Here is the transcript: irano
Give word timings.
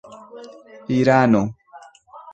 irano 0.97 1.41